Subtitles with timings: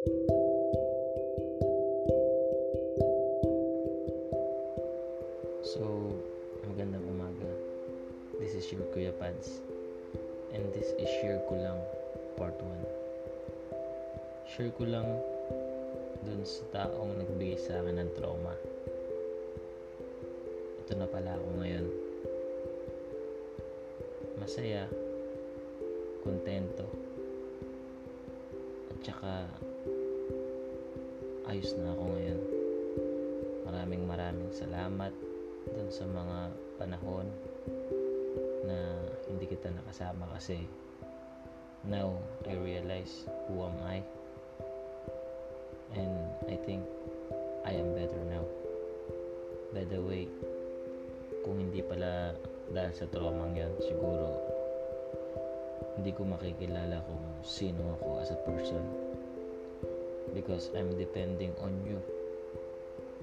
[0.00, 0.08] So,
[6.64, 7.52] magandang umaga.
[8.40, 9.60] This is your Kuya Pads.
[10.56, 11.76] And this is Share Ko Lang
[12.40, 14.48] Part 1.
[14.48, 15.20] Share ko lang
[16.24, 18.56] dun sa taong nagbigay sa akin ng trauma.
[20.80, 21.92] Ito na pala ako ngayon.
[24.40, 24.88] Masaya,
[26.24, 26.88] kontento,
[29.00, 29.32] at saka
[31.48, 32.40] ayos na ako ngayon.
[33.64, 35.08] Maraming maraming salamat
[35.72, 37.24] dun sa mga panahon
[38.68, 38.76] na
[39.24, 40.68] hindi kita nakasama kasi
[41.88, 42.12] now
[42.44, 44.04] I realize who am I
[45.96, 46.84] and I think
[47.64, 48.44] I am better now
[49.72, 50.28] by the way
[51.40, 52.36] kung hindi pala
[52.68, 54.49] dahil sa trauma yan siguro
[55.98, 58.82] hindi ko makikilala kung sino ako as a person.
[60.30, 61.98] Because I'm depending on you.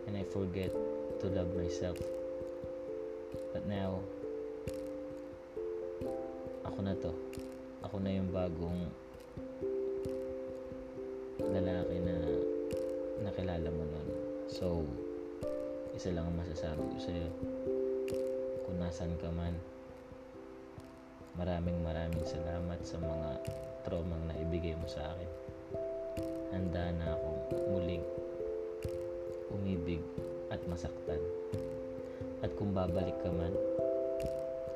[0.07, 0.71] And I forget
[1.23, 1.99] to love myself.
[3.55, 4.03] But now
[6.67, 7.11] ako na to.
[7.87, 8.91] Ako na yung bagong
[11.47, 12.15] lalaki na
[13.23, 14.07] nakilala mo nun.
[14.51, 14.83] So
[15.95, 17.29] isa lang ang masasabi ko sa'yo.
[18.67, 19.55] Kung nasan ka man
[21.37, 23.29] maraming maraming salamat sa mga
[23.85, 25.29] traumang na ibigay mo sa akin.
[26.49, 28.01] Handa na akong muling
[29.53, 30.01] umibig
[30.49, 31.21] at masaktan.
[32.41, 33.53] At kung babalik ka man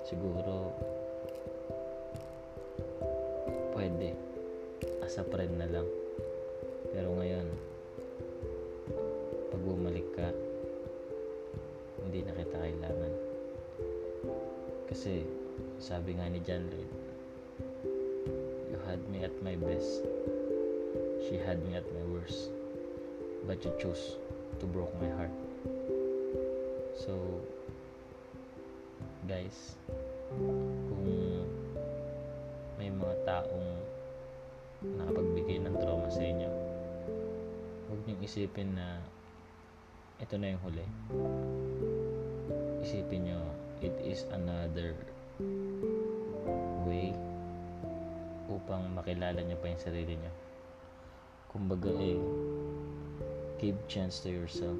[0.06, 0.70] siguro
[3.74, 4.14] pwede.
[5.02, 5.90] As a friend na lang.
[6.94, 7.48] Pero ngayon
[9.50, 10.30] pag bumalik ka
[12.06, 13.14] hindi na kita kailangan.
[14.86, 15.41] Kasi
[15.82, 16.92] sabi nga ni John Reed
[18.70, 20.06] you had me at my best.
[21.26, 22.54] She had me at my worst.
[23.50, 24.16] But you chose
[24.62, 25.34] to broke my heart.
[26.94, 27.18] So
[29.26, 29.76] guys
[30.30, 31.46] kung
[32.78, 33.70] may mga taong
[34.82, 36.50] nakapagbigay ng trauma sa inyo
[37.86, 38.98] huwag niyong isipin na
[40.18, 40.86] ito na yung huli.
[42.82, 43.40] Isipin nyo
[43.82, 44.98] it is another
[46.88, 47.16] way
[48.52, 50.32] upang makilala nyo pa yung sarili nyo
[51.52, 52.18] kumbaga eh
[53.62, 54.80] give chance to yourself.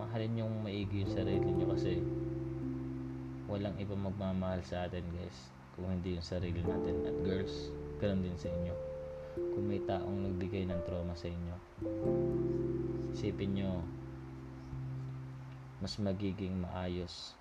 [0.00, 2.00] Mahalin yung maigi yung sarili nyo kasi
[3.50, 7.04] walang iba magmamahal sa atin guys kung hindi yung sarili natin.
[7.04, 7.68] At girls
[8.00, 8.74] ganun din sa inyo.
[9.52, 11.56] Kung may taong nagbigay ng trauma sa inyo
[13.18, 13.82] isipin nyo
[15.82, 17.34] mas magiging maayos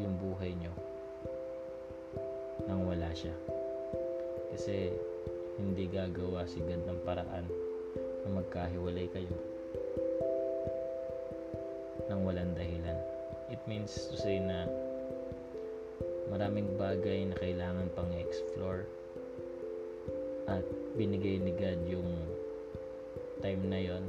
[0.00, 0.72] yung buhay nyo
[2.64, 3.34] nang wala siya.
[4.52, 4.92] Kasi
[5.58, 7.46] hindi gagawa si God ng paraan
[8.24, 9.34] na magkahiwalay kayo
[12.08, 12.98] nang walang dahilan.
[13.52, 14.64] It means to say na
[16.32, 18.88] maraming bagay na kailangan pang explore
[20.48, 20.64] at
[20.96, 22.10] binigay ni God yung
[23.44, 24.04] time na yon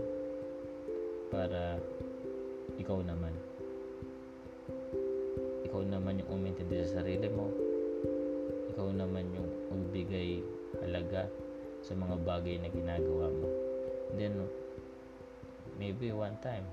[1.34, 1.82] para
[2.80, 3.34] ikaw naman
[5.74, 7.50] ikaw naman yung umintindi sa sarili mo.
[8.78, 10.46] Ikaw naman yung magbigay
[10.86, 11.26] halaga
[11.82, 13.50] sa mga bagay na ginagawa mo.
[14.14, 14.46] Then
[15.82, 16.70] maybe one time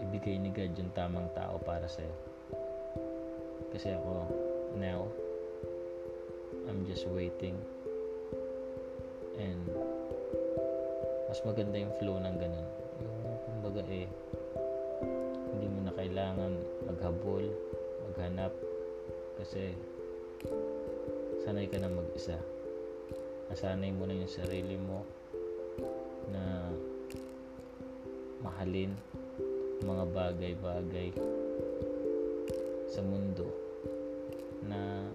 [0.00, 2.16] ibigay ni God yung tamang tao para sa'yo.
[3.68, 4.24] Kasi ako
[4.80, 5.04] now
[6.72, 7.60] I'm just waiting.
[9.36, 9.68] And
[11.28, 12.68] mas maganda yung flow ng ganun.
[13.04, 14.08] Yung kumbaga eh
[15.52, 17.46] hindi mo na kailangan maghabol
[18.10, 18.50] maghanap
[19.38, 19.78] kasi
[21.46, 22.34] sanay ka na mag-isa.
[23.46, 25.06] Nasanay mo na yung sarili mo
[26.34, 26.66] na
[28.42, 28.98] mahalin
[29.86, 31.14] mga bagay-bagay
[32.90, 33.46] sa mundo
[34.66, 35.06] na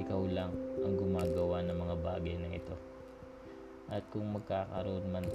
[0.00, 2.76] ikaw lang ang gumagawa ng mga bagay na ito.
[3.92, 5.28] At kung magkakaroon man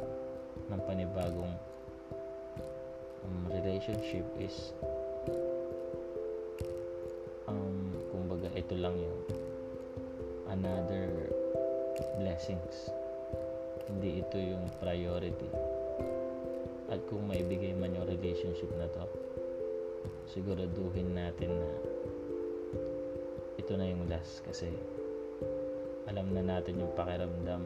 [0.74, 1.69] ng panibagong
[3.80, 4.76] relationship is
[7.48, 9.20] um, kumbaga ito lang yung
[10.52, 11.08] another
[12.20, 12.92] blessings.
[13.88, 15.48] Hindi ito yung priority.
[16.92, 19.08] At kung maibigay man yung relationship na to
[20.28, 21.72] siguraduhin natin na
[23.56, 24.68] ito na yung last kasi
[26.12, 27.64] alam na natin yung pakiramdam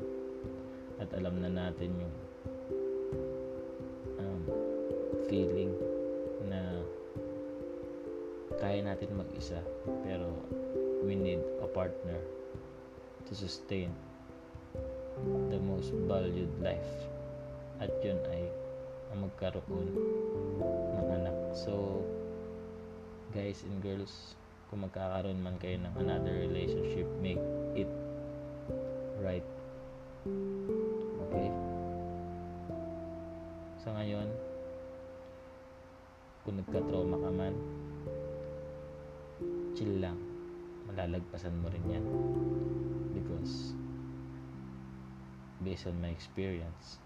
[1.02, 2.16] at alam na natin yung
[4.22, 4.42] um,
[5.26, 5.74] feeling
[8.84, 9.64] natin mag-isa.
[10.04, 10.28] Pero
[11.04, 12.20] we need a partner
[13.28, 13.92] to sustain
[15.50, 16.92] the most valued life.
[17.80, 18.52] At yun ay
[19.16, 19.90] ang magkaroon
[20.98, 21.38] ng anak.
[21.56, 22.04] So
[23.34, 24.38] guys and girls
[24.70, 27.42] kung magkakaroon man kayo ng another relationship make
[27.78, 27.90] it
[29.22, 29.46] right.
[31.30, 31.50] Okay?
[33.86, 34.30] Sa ngayon
[36.44, 37.56] kung nagka-trauma ka man
[39.74, 40.18] chill lang.
[40.90, 42.06] Malalagpasan mo rin yan.
[43.14, 43.74] Because
[45.64, 47.00] based on my experience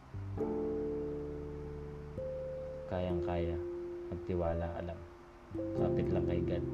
[2.90, 3.54] kayang kaya
[4.10, 5.02] magtiwala ka lang
[5.78, 6.66] kapit lang kay God.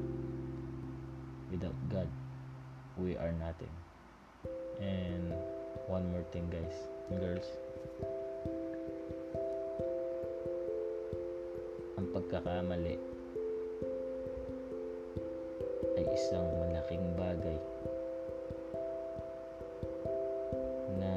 [1.52, 2.10] Without God
[2.96, 3.70] we are nothing.
[4.80, 5.34] And
[5.86, 6.74] one more thing guys.
[7.12, 7.48] And girls.
[12.00, 12.96] Ang pagkakamali
[15.94, 17.58] ay isang malaking bagay
[20.98, 21.12] na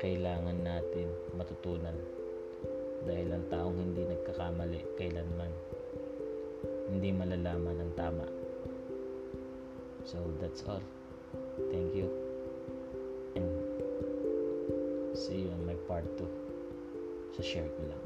[0.00, 1.96] kailangan natin matutunan
[3.04, 5.52] dahil ang taong hindi nagkakamali kailanman
[6.94, 8.26] hindi malalaman ang tama.
[10.04, 10.84] So that's all.
[11.72, 12.12] Thank you.
[13.34, 13.48] And
[15.16, 16.28] see you on my part 2
[17.34, 18.04] sa share ko lang.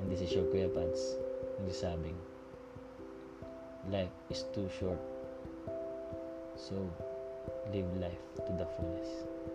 [0.00, 1.20] Hindi si share Kuya Pads
[1.62, 2.18] hindi sabing
[3.92, 4.98] life is too short.
[6.56, 6.74] So
[7.72, 9.51] live life to the fullest